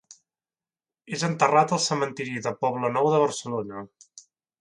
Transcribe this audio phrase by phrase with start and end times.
[1.17, 3.85] És enterrat al Cementiri de Poble Nou de Barcelona.